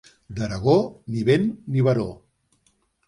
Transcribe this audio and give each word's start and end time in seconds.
D'Aragó, 0.37 0.77
ni 1.17 1.21
vent 1.27 1.45
ni 1.75 1.85
baró. 1.89 2.07